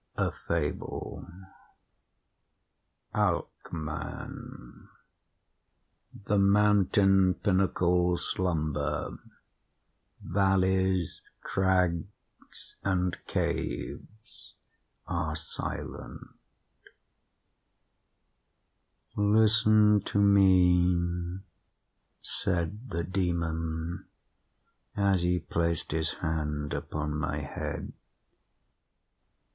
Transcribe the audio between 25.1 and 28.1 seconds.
he placed his hand upon my head.